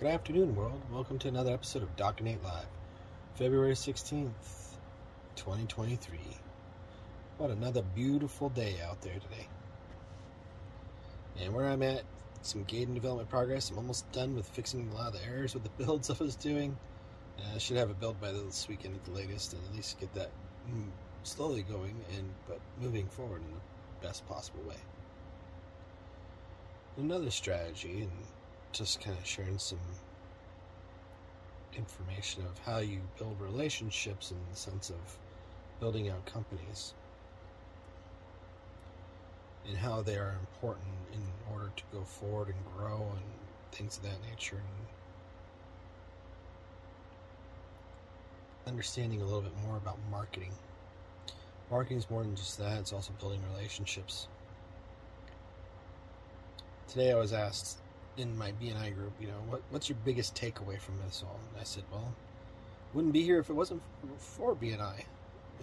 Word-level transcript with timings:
Good 0.00 0.10
afternoon, 0.10 0.54
world. 0.54 0.80
Welcome 0.92 1.18
to 1.18 1.28
another 1.28 1.52
episode 1.52 1.82
of 1.82 1.96
Dr. 1.96 2.22
Nate 2.22 2.40
Live, 2.44 2.68
February 3.34 3.74
16th, 3.74 4.30
2023. 5.34 6.20
What 7.36 7.50
another 7.50 7.82
beautiful 7.96 8.48
day 8.48 8.76
out 8.88 9.00
there 9.00 9.14
today. 9.14 9.48
And 11.40 11.52
where 11.52 11.66
I'm 11.66 11.82
at, 11.82 12.02
some 12.42 12.62
gated 12.62 12.94
development 12.94 13.28
progress. 13.28 13.70
I'm 13.70 13.78
almost 13.78 14.08
done 14.12 14.36
with 14.36 14.46
fixing 14.46 14.88
a 14.88 14.94
lot 14.94 15.08
of 15.08 15.14
the 15.14 15.26
errors 15.26 15.54
with 15.54 15.64
the 15.64 15.84
builds 15.84 16.10
I 16.20 16.22
was 16.22 16.36
doing. 16.36 16.78
I 17.52 17.58
should 17.58 17.76
have 17.76 17.90
a 17.90 17.94
build 17.94 18.20
by 18.20 18.30
this 18.30 18.68
weekend 18.68 18.94
at 18.94 19.04
the 19.04 19.10
latest, 19.10 19.54
and 19.54 19.62
at 19.68 19.74
least 19.74 19.98
get 19.98 20.14
that 20.14 20.30
mm, 20.72 20.90
slowly 21.24 21.62
going 21.62 21.96
and 22.16 22.32
but 22.46 22.60
moving 22.80 23.08
forward 23.08 23.42
in 23.42 23.50
the 23.50 24.06
best 24.06 24.28
possible 24.28 24.62
way. 24.62 24.78
Another 26.96 27.32
strategy, 27.32 28.02
and 28.02 28.12
just 28.72 29.00
kind 29.00 29.16
of 29.16 29.26
sharing 29.26 29.58
some 29.58 29.78
information 31.76 32.44
of 32.44 32.58
how 32.58 32.78
you 32.78 33.00
build 33.18 33.40
relationships 33.40 34.30
in 34.30 34.36
the 34.50 34.56
sense 34.56 34.90
of 34.90 35.18
building 35.80 36.08
out 36.08 36.24
companies. 36.26 36.94
And 39.66 39.76
how 39.76 40.00
they 40.02 40.16
are 40.16 40.34
important 40.40 40.86
in 41.12 41.20
order 41.52 41.70
to 41.76 41.82
go 41.92 42.02
forward 42.02 42.48
and 42.48 42.56
grow 42.76 43.06
and 43.12 43.24
things 43.72 43.98
of 43.98 44.04
that 44.04 44.20
nature 44.30 44.56
and 44.56 44.86
understanding 48.66 49.20
a 49.20 49.24
little 49.24 49.42
bit 49.42 49.52
more 49.66 49.76
about 49.76 49.98
marketing. 50.10 50.52
Marketing 51.70 51.98
is 51.98 52.08
more 52.08 52.22
than 52.22 52.34
just 52.34 52.58
that 52.58 52.78
it's 52.78 52.92
also 52.94 53.12
building 53.20 53.40
relationships. 53.52 54.28
Today 56.86 57.12
i 57.12 57.16
was 57.16 57.34
asked 57.34 57.80
in 58.18 58.36
my 58.36 58.52
BNI 58.52 58.94
group, 58.94 59.12
you 59.20 59.28
know, 59.28 59.40
what, 59.48 59.62
what's 59.70 59.88
your 59.88 59.98
biggest 60.04 60.34
takeaway 60.34 60.80
from 60.80 60.98
this 61.04 61.22
all? 61.24 61.38
And 61.52 61.60
I 61.60 61.64
said, 61.64 61.84
well, 61.90 62.12
wouldn't 62.92 63.12
be 63.12 63.22
here 63.22 63.38
if 63.38 63.48
it 63.48 63.54
wasn't 63.54 63.82
for 64.18 64.54
BNI. 64.54 65.04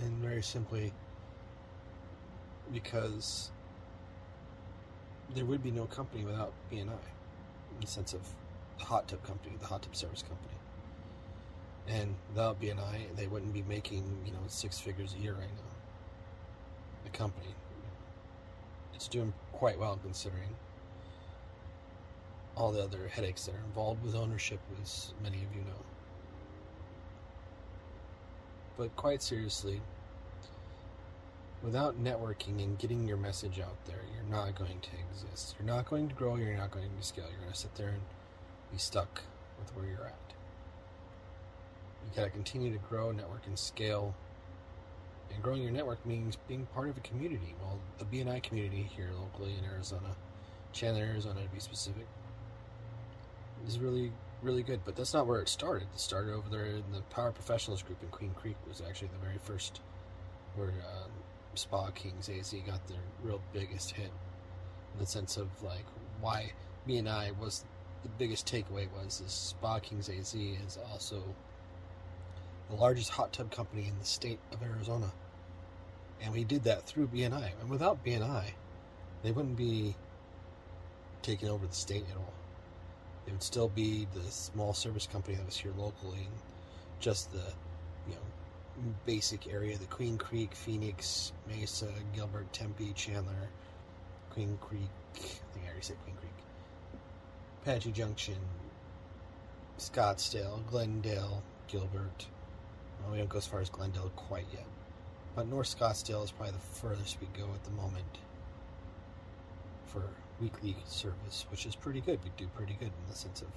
And 0.00 0.12
very 0.18 0.42
simply, 0.42 0.92
because 2.72 3.50
there 5.34 5.44
would 5.44 5.62
be 5.62 5.70
no 5.70 5.86
company 5.86 6.24
without 6.24 6.52
BNI, 6.72 6.82
in 6.88 7.80
the 7.80 7.86
sense 7.86 8.12
of 8.12 8.20
the 8.78 8.84
hot 8.84 9.08
tub 9.08 9.22
company, 9.24 9.56
the 9.60 9.66
hot 9.66 9.82
tub 9.82 9.96
service 9.96 10.22
company. 10.22 10.54
And 11.86 12.14
without 12.30 12.60
BNI, 12.60 13.16
they 13.16 13.26
wouldn't 13.26 13.52
be 13.52 13.62
making, 13.62 14.04
you 14.24 14.32
know, 14.32 14.38
six 14.46 14.78
figures 14.80 15.14
a 15.18 15.22
year 15.22 15.32
right 15.32 15.42
now. 15.42 15.72
The 17.04 17.10
company. 17.10 17.48
It's 18.94 19.08
doing 19.08 19.34
quite 19.52 19.78
well 19.78 19.98
considering 20.02 20.56
all 22.56 22.72
the 22.72 22.82
other 22.82 23.08
headaches 23.08 23.46
that 23.46 23.54
are 23.54 23.64
involved 23.66 24.04
with 24.04 24.14
ownership, 24.14 24.60
as 24.82 25.12
many 25.22 25.36
of 25.38 25.54
you 25.54 25.62
know. 25.62 25.82
But 28.76 28.94
quite 28.96 29.22
seriously, 29.22 29.80
without 31.62 32.02
networking 32.02 32.62
and 32.62 32.78
getting 32.78 33.06
your 33.08 33.16
message 33.16 33.58
out 33.58 33.84
there, 33.86 34.00
you're 34.14 34.30
not 34.30 34.54
going 34.54 34.80
to 34.80 34.90
exist. 35.10 35.54
You're 35.58 35.66
not 35.66 35.88
going 35.88 36.08
to 36.08 36.14
grow, 36.14 36.36
you're 36.36 36.56
not 36.56 36.70
going 36.70 36.90
to 36.96 37.06
scale. 37.06 37.24
You're 37.30 37.40
going 37.40 37.52
to 37.52 37.58
sit 37.58 37.74
there 37.76 37.88
and 37.88 38.02
be 38.70 38.78
stuck 38.78 39.22
with 39.58 39.74
where 39.74 39.86
you're 39.86 40.06
at. 40.06 40.34
You 42.04 42.16
got 42.16 42.24
to 42.24 42.30
continue 42.30 42.72
to 42.72 42.78
grow, 42.78 43.12
network, 43.12 43.46
and 43.46 43.58
scale. 43.58 44.14
And 45.32 45.42
growing 45.42 45.62
your 45.62 45.72
network 45.72 46.04
means 46.04 46.36
being 46.48 46.66
part 46.66 46.88
of 46.88 46.96
a 46.96 47.00
community. 47.00 47.54
Well, 47.60 47.78
the 47.98 48.04
BNI 48.04 48.42
community 48.42 48.88
here 48.94 49.10
locally 49.18 49.54
in 49.58 49.64
Arizona, 49.64 50.14
Chandler, 50.72 51.04
Arizona 51.04 51.42
to 51.42 51.48
be 51.48 51.60
specific, 51.60 52.06
is 53.66 53.78
really 53.78 54.12
really 54.42 54.62
good. 54.62 54.80
But 54.84 54.94
that's 54.94 55.14
not 55.14 55.26
where 55.26 55.40
it 55.40 55.48
started. 55.48 55.88
It 55.94 56.00
started 56.00 56.34
over 56.34 56.48
there 56.48 56.66
in 56.66 56.84
the 56.92 57.00
Power 57.10 57.32
Professionals 57.32 57.82
group 57.82 58.02
in 58.02 58.08
Queen 58.08 58.32
Creek. 58.36 58.56
Was 58.68 58.82
actually 58.86 59.08
the 59.08 59.26
very 59.26 59.38
first 59.42 59.80
where 60.54 60.68
um, 60.68 61.10
Spa 61.54 61.90
Kings 61.90 62.28
AZ 62.28 62.54
got 62.66 62.86
their 62.86 62.98
real 63.22 63.40
biggest 63.52 63.92
hit 63.92 64.10
in 64.92 65.00
the 65.00 65.06
sense 65.06 65.36
of 65.36 65.48
like 65.62 65.84
why 66.20 66.52
BNI 66.88 67.36
was 67.38 67.64
the 68.02 68.08
biggest 68.10 68.46
takeaway 68.46 68.86
was 68.92 69.20
is 69.20 69.32
Spa 69.32 69.78
Kings 69.78 70.08
AZ 70.08 70.34
is 70.34 70.78
also 70.90 71.22
the 72.70 72.76
largest 72.76 73.10
hot 73.10 73.32
tub 73.32 73.50
company 73.50 73.88
in 73.88 73.98
the 73.98 74.04
state 74.04 74.38
of 74.52 74.62
Arizona. 74.62 75.10
And 76.22 76.32
we 76.32 76.44
did 76.44 76.64
that 76.64 76.86
through 76.86 77.08
BNI. 77.08 77.50
And 77.60 77.68
without 77.68 78.04
BNI, 78.04 78.44
they 79.22 79.32
wouldn't 79.32 79.56
be 79.56 79.94
taking 81.22 81.48
over 81.48 81.66
the 81.66 81.74
state 81.74 82.04
at 82.10 82.16
all. 82.16 82.32
It 83.26 83.32
would 83.32 83.42
still 83.42 83.68
be 83.68 84.06
the 84.14 84.30
small 84.30 84.74
service 84.74 85.06
company 85.06 85.36
that 85.36 85.46
was 85.46 85.56
here 85.56 85.72
locally, 85.76 86.18
and 86.18 86.34
just 87.00 87.32
the 87.32 87.44
you 88.08 88.14
know 88.14 88.92
basic 89.06 89.46
area: 89.52 89.78
the 89.78 89.86
Queen 89.86 90.18
Creek, 90.18 90.54
Phoenix, 90.54 91.32
Mesa, 91.48 91.88
Gilbert, 92.14 92.52
Tempe, 92.52 92.92
Chandler, 92.94 93.48
Queen 94.30 94.58
Creek. 94.60 94.80
I 95.14 95.18
think 95.18 95.64
I 95.64 95.68
already 95.68 95.82
said 95.82 95.96
Queen 96.04 96.16
Creek. 96.16 96.30
Apache 97.62 97.92
Junction, 97.92 98.36
Scottsdale, 99.78 100.66
Glendale, 100.66 101.42
Gilbert. 101.68 102.26
Well, 103.00 103.12
we 103.12 103.18
don't 103.18 103.28
go 103.28 103.38
as 103.38 103.46
far 103.46 103.60
as 103.60 103.70
Glendale 103.70 104.12
quite 104.16 104.46
yet, 104.52 104.66
but 105.34 105.48
North 105.48 105.74
Scottsdale 105.78 106.24
is 106.24 106.30
probably 106.30 106.52
the 106.52 106.58
furthest 106.58 107.18
we 107.20 107.26
go 107.38 107.48
at 107.54 107.64
the 107.64 107.70
moment 107.70 108.18
for 109.86 110.02
weekly 110.40 110.76
service, 110.86 111.46
which 111.50 111.66
is 111.66 111.74
pretty 111.74 112.00
good. 112.00 112.18
We 112.24 112.30
do 112.36 112.48
pretty 112.54 112.74
good 112.74 112.88
in 112.88 113.08
the 113.08 113.16
sense 113.16 113.42
of 113.42 113.48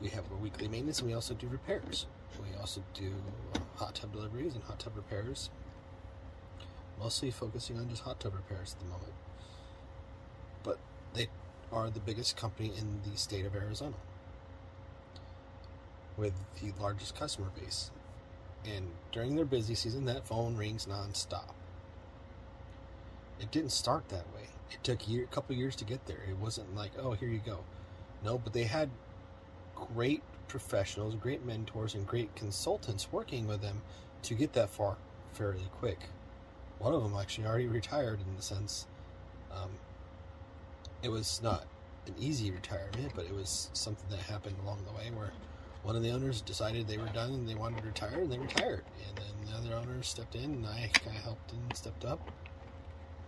we 0.00 0.08
have 0.10 0.24
a 0.30 0.36
weekly 0.36 0.68
maintenance 0.68 1.00
and 1.00 1.08
we 1.08 1.14
also 1.14 1.34
do 1.34 1.48
repairs. 1.48 2.06
We 2.38 2.56
also 2.58 2.82
do 2.94 3.12
uh, 3.54 3.58
hot 3.76 3.96
tub 3.96 4.12
deliveries 4.12 4.54
and 4.54 4.62
hot 4.62 4.78
tub 4.78 4.92
repairs, 4.96 5.50
mostly 6.98 7.30
focusing 7.30 7.78
on 7.78 7.88
just 7.88 8.02
hot 8.02 8.20
tub 8.20 8.34
repairs 8.34 8.74
at 8.74 8.78
the 8.78 8.84
moment. 8.86 9.12
But 10.62 10.78
they 11.14 11.28
are 11.72 11.90
the 11.90 12.00
biggest 12.00 12.36
company 12.36 12.72
in 12.78 13.00
the 13.10 13.18
state 13.18 13.44
of 13.44 13.56
Arizona 13.56 13.96
with 16.16 16.34
the 16.60 16.72
largest 16.80 17.16
customer 17.16 17.48
base. 17.60 17.90
And 18.64 18.90
during 19.12 19.36
their 19.36 19.44
busy 19.44 19.74
season, 19.74 20.04
that 20.06 20.26
phone 20.26 20.56
rings 20.56 20.86
nonstop. 20.86 21.54
It 23.40 23.50
didn't 23.50 23.70
start 23.70 24.08
that 24.08 24.26
way 24.34 24.48
it 24.70 24.82
took 24.82 25.08
a, 25.08 25.22
couple 25.30 25.54
years 25.56 25.76
to 25.76 25.84
get 25.84 26.06
there. 26.06 26.20
It 26.28 26.36
wasn't 26.36 26.74
like, 26.74 26.92
oh, 26.98 27.12
here 27.12 27.28
you 27.28 27.40
go. 27.44 27.60
No, 28.24 28.38
but 28.38 28.52
they 28.52 28.64
had 28.64 28.90
great 29.74 30.22
professionals, 30.48 31.14
great 31.14 31.44
mentors, 31.44 31.94
and 31.94 32.06
great 32.06 32.34
consultants 32.34 33.12
working 33.12 33.46
with 33.46 33.60
them 33.60 33.82
to 34.22 34.34
get 34.34 34.52
that 34.54 34.70
far 34.70 34.96
fairly 35.32 35.68
quick. 35.78 35.98
One 36.78 36.94
of 36.94 37.02
them 37.02 37.14
actually 37.18 37.46
already 37.46 37.66
retired 37.66 38.20
in 38.20 38.36
the 38.36 38.42
sense 38.42 38.86
um, 39.52 39.70
it 41.02 41.08
was 41.08 41.40
not 41.42 41.64
an 42.06 42.14
easy 42.18 42.50
retirement, 42.50 43.12
but 43.14 43.24
it 43.24 43.34
was 43.34 43.70
something 43.72 44.08
that 44.10 44.20
happened 44.20 44.56
along 44.62 44.78
the 44.84 44.92
way 44.92 45.10
where 45.14 45.32
one 45.82 45.96
of 45.96 46.02
the 46.02 46.10
owners 46.10 46.40
decided 46.40 46.86
they 46.86 46.98
were 46.98 47.06
done 47.06 47.32
and 47.32 47.48
they 47.48 47.54
wanted 47.54 47.80
to 47.80 47.86
retire, 47.86 48.20
and 48.20 48.32
they 48.32 48.38
retired. 48.38 48.84
And 49.06 49.16
then 49.16 49.46
the 49.46 49.56
other 49.56 49.76
owners 49.76 50.08
stepped 50.08 50.34
in, 50.34 50.44
and 50.44 50.66
I 50.66 50.90
kind 50.92 51.16
of 51.16 51.22
helped 51.22 51.52
and 51.52 51.76
stepped 51.76 52.04
up. 52.04 52.30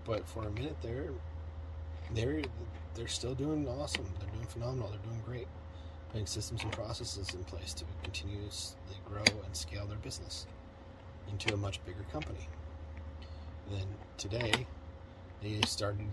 But 0.04 0.28
for 0.28 0.46
a 0.46 0.50
minute 0.50 0.76
there, 0.82 1.10
they're 2.14 2.42
they're 2.94 3.08
still 3.08 3.34
doing 3.34 3.66
awesome. 3.68 4.06
They're 4.18 4.30
doing 4.30 4.46
phenomenal. 4.46 4.88
They're 4.88 4.98
doing 5.00 5.22
great. 5.24 5.46
Putting 6.10 6.26
systems 6.26 6.62
and 6.62 6.72
processes 6.72 7.32
in 7.34 7.44
place 7.44 7.72
to 7.74 7.84
continuously 8.02 8.96
grow 9.04 9.24
and 9.44 9.56
scale 9.56 9.86
their 9.86 9.98
business 9.98 10.46
into 11.30 11.54
a 11.54 11.56
much 11.56 11.84
bigger 11.84 12.04
company. 12.12 12.48
then 13.70 13.86
today, 14.16 14.66
they 15.40 15.60
started 15.64 16.06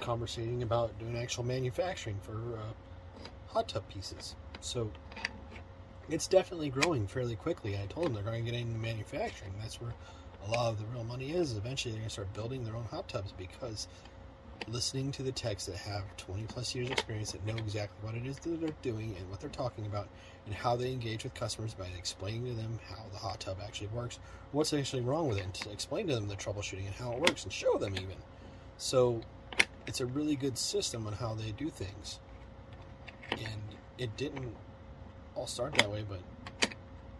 conversating 0.00 0.62
about 0.62 0.98
doing 0.98 1.16
actual 1.16 1.44
manufacturing 1.44 2.18
for 2.22 2.58
uh, 2.58 2.72
hot 3.48 3.68
tub 3.68 3.86
pieces. 3.88 4.34
So 4.60 4.90
it's 6.08 6.26
definitely 6.26 6.70
growing 6.70 7.06
fairly 7.06 7.36
quickly. 7.36 7.76
I 7.76 7.86
told 7.86 8.06
them 8.06 8.14
they're 8.14 8.22
going 8.22 8.44
to 8.44 8.50
get 8.50 8.58
into 8.58 8.78
manufacturing. 8.78 9.52
That's 9.60 9.80
where 9.80 9.92
a 10.46 10.50
lot 10.50 10.70
of 10.70 10.78
the 10.78 10.86
real 10.86 11.04
money 11.04 11.32
is. 11.32 11.56
Eventually, 11.56 11.92
they're 11.92 12.00
going 12.00 12.08
to 12.08 12.12
start 12.12 12.32
building 12.32 12.64
their 12.64 12.74
own 12.74 12.84
hot 12.84 13.08
tubs 13.08 13.32
because 13.32 13.86
listening 14.68 15.10
to 15.12 15.22
the 15.22 15.32
techs 15.32 15.66
that 15.66 15.76
have 15.76 16.04
20 16.16 16.44
plus 16.44 16.74
years 16.74 16.90
experience 16.90 17.32
that 17.32 17.44
know 17.44 17.56
exactly 17.56 17.96
what 18.02 18.14
it 18.14 18.26
is 18.26 18.38
that 18.38 18.60
they're 18.60 18.70
doing 18.82 19.14
and 19.18 19.28
what 19.30 19.40
they're 19.40 19.50
talking 19.50 19.86
about 19.86 20.08
and 20.46 20.54
how 20.54 20.76
they 20.76 20.92
engage 20.92 21.24
with 21.24 21.34
customers 21.34 21.74
by 21.74 21.86
explaining 21.98 22.44
to 22.44 22.54
them 22.54 22.78
how 22.88 23.02
the 23.12 23.18
hot 23.18 23.40
tub 23.40 23.58
actually 23.64 23.88
works, 23.88 24.18
what's 24.52 24.72
actually 24.72 25.02
wrong 25.02 25.28
with 25.28 25.38
it, 25.38 25.44
and 25.44 25.54
to 25.54 25.70
explain 25.70 26.06
to 26.06 26.14
them 26.14 26.28
the 26.28 26.36
troubleshooting 26.36 26.86
and 26.86 26.94
how 26.94 27.12
it 27.12 27.20
works 27.20 27.44
and 27.44 27.52
show 27.52 27.76
them 27.78 27.94
even. 27.94 28.16
So 28.78 29.20
it's 29.86 30.00
a 30.00 30.06
really 30.06 30.36
good 30.36 30.56
system 30.58 31.06
on 31.06 31.12
how 31.14 31.34
they 31.34 31.52
do 31.52 31.68
things. 31.68 32.18
And 33.30 33.62
it 33.98 34.16
didn't 34.16 34.54
all 35.34 35.46
start 35.46 35.74
that 35.74 35.90
way, 35.90 36.04
but 36.08 36.20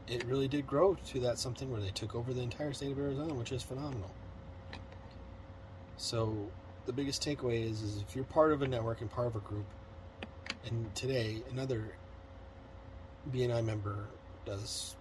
it 0.07 0.25
really 0.25 0.49
did 0.49 0.67
grow 0.67 0.97
to 1.07 1.21
that 1.21 1.39
something 1.39 1.71
where 1.71 1.81
they 1.81 1.91
took 1.91 2.15
over 2.15 2.33
the 2.33 2.43
entire 2.43 2.73
state 2.73 2.93
of 2.93 2.99
Arizona, 2.99 3.35
which 3.35 3.53
is 3.53 3.63
phenomenal. 3.63 4.11
So 5.97 6.51
the 6.87 6.93
biggest 6.93 7.25
takeaway 7.25 7.71
is, 7.71 7.83
is 7.83 8.03
if 8.03 8.15
you're 8.15 8.25
part 8.25 8.53
of 8.53 8.63
a 8.63 8.69
network 8.69 9.01
and 9.01 9.11
part 9.11 9.27
of 9.27 9.37
a 9.37 9.41
group, 9.41 9.67
and 10.67 10.95
today 10.95 11.43
another 11.51 11.95
BNI 13.33 13.65
member 13.65 14.07
does 14.45 14.97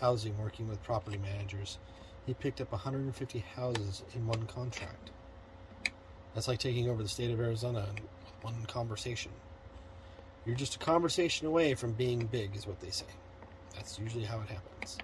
housing 0.00 0.36
working 0.38 0.68
with 0.68 0.82
property 0.82 1.18
managers. 1.18 1.78
He 2.26 2.34
picked 2.34 2.60
up 2.60 2.72
150 2.72 3.44
houses 3.54 4.02
in 4.14 4.26
one 4.26 4.46
contract. 4.46 5.10
That's 6.34 6.48
like 6.48 6.58
taking 6.58 6.88
over 6.88 7.02
the 7.02 7.08
state 7.08 7.30
of 7.30 7.40
Arizona 7.40 7.86
in 7.96 8.02
one 8.42 8.64
conversation. 8.66 9.32
You're 10.46 10.56
just 10.56 10.76
a 10.76 10.78
conversation 10.78 11.46
away 11.46 11.74
from 11.74 11.92
being 11.92 12.26
big, 12.26 12.56
is 12.56 12.66
what 12.66 12.80
they 12.80 12.90
say. 12.90 13.06
That's 13.74 13.98
usually 13.98 14.24
how 14.24 14.40
it 14.40 14.48
happens. 14.48 14.98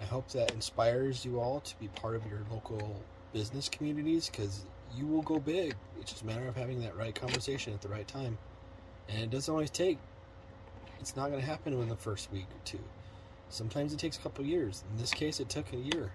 I 0.00 0.04
hope 0.04 0.28
that 0.32 0.52
inspires 0.52 1.24
you 1.24 1.40
all 1.40 1.60
to 1.60 1.78
be 1.78 1.88
part 1.88 2.14
of 2.14 2.26
your 2.26 2.40
local 2.50 3.00
business 3.36 3.68
communities 3.68 4.30
because 4.30 4.64
you 4.96 5.06
will 5.06 5.20
go 5.20 5.38
big. 5.38 5.74
It's 6.00 6.10
just 6.10 6.22
a 6.22 6.26
matter 6.26 6.48
of 6.48 6.56
having 6.56 6.80
that 6.80 6.96
right 6.96 7.14
conversation 7.14 7.74
at 7.74 7.82
the 7.82 7.88
right 7.88 8.08
time. 8.08 8.38
And 9.10 9.24
it 9.24 9.28
doesn't 9.28 9.52
always 9.52 9.68
take, 9.68 9.98
it's 11.00 11.14
not 11.16 11.28
going 11.28 11.40
to 11.40 11.46
happen 11.46 11.74
in 11.74 11.86
the 11.90 11.96
first 11.96 12.32
week 12.32 12.46
or 12.46 12.64
two. 12.64 12.80
Sometimes 13.50 13.92
it 13.92 13.98
takes 13.98 14.16
a 14.16 14.20
couple 14.20 14.42
years. 14.42 14.84
In 14.90 14.96
this 14.96 15.12
case, 15.12 15.38
it 15.38 15.50
took 15.50 15.70
a 15.74 15.76
year, 15.76 16.12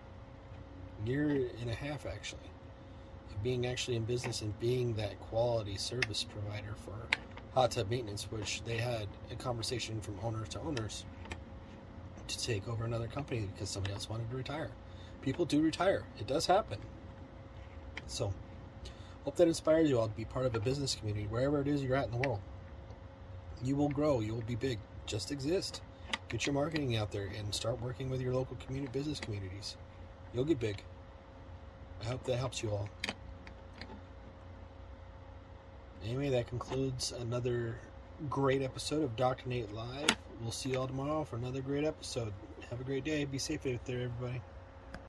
year 1.06 1.48
and 1.62 1.70
a 1.70 1.76
half 1.76 2.08
actually, 2.08 2.50
being 3.44 3.68
actually 3.68 3.98
in 3.98 4.04
business 4.06 4.42
and 4.42 4.60
being 4.60 4.96
that 4.96 5.20
quality 5.20 5.78
service 5.78 6.24
provider 6.24 6.74
for 6.84 6.96
hot 7.54 7.70
tub 7.70 7.88
maintenance, 7.92 8.32
which 8.32 8.64
they 8.64 8.78
had 8.78 9.08
a 9.32 9.36
conversation 9.36 10.02
from 10.02 10.18
owners 10.24 10.50
to 10.50 10.60
owners 10.62 11.06
to 12.28 12.44
take 12.44 12.68
over 12.68 12.84
another 12.84 13.08
company 13.08 13.48
because 13.54 13.70
somebody 13.70 13.94
else 13.94 14.10
wanted 14.10 14.28
to 14.32 14.38
retire. 14.38 14.72
People 15.22 15.46
do 15.46 15.62
retire. 15.62 16.02
It 16.20 16.26
does 16.26 16.48
happen. 16.48 16.80
So, 18.08 18.34
hope 19.24 19.36
that 19.36 19.48
inspires 19.48 19.90
you 19.90 20.00
all 20.00 20.08
to 20.08 20.16
be 20.16 20.26
part 20.26 20.46
of 20.46 20.56
a 20.56 20.60
business 20.60 20.96
community 20.96 21.28
wherever 21.28 21.62
it 21.62 21.68
is 21.68 21.84
you're 21.84 21.96
at 21.96 22.06
in 22.06 22.12
the 22.12 22.18
world. 22.18 22.40
You 23.64 23.76
will 23.76 23.90
grow. 23.90 24.20
You 24.20 24.34
will 24.34 24.42
be 24.42 24.56
big. 24.56 24.80
Just 25.06 25.32
exist. 25.32 25.82
Get 26.30 26.46
your 26.46 26.54
marketing 26.54 26.96
out 26.96 27.12
there 27.12 27.30
and 27.38 27.54
start 27.54 27.82
working 27.82 28.10
with 28.10 28.22
your 28.22 28.34
local 28.34 28.58
community 28.58 28.92
business 28.92 29.20
communities. 29.20 29.76
You'll 30.34 30.46
get 30.46 30.60
big. 30.60 30.82
I 32.02 32.06
hope 32.06 32.24
that 32.24 32.38
helps 32.38 32.64
you 32.64 32.72
all. 32.72 32.90
Anyway, 36.04 36.30
that 36.30 36.48
concludes 36.48 37.12
another 37.12 37.78
great 38.30 38.62
episode 38.62 39.04
of 39.04 39.16
Dr. 39.16 39.48
Nate 39.48 39.72
Live. 39.74 40.10
We'll 40.42 40.52
see 40.52 40.70
you 40.72 40.80
all 40.80 40.88
tomorrow 40.88 41.24
for 41.24 41.36
another 41.36 41.62
great 41.62 41.84
episode. 41.84 42.34
Have 42.70 42.82
a 42.82 42.84
great 42.84 43.04
day. 43.04 43.26
Be 43.26 43.38
safe 43.38 43.66
out 43.68 43.86
there, 43.86 44.02
everybody. 44.02 44.42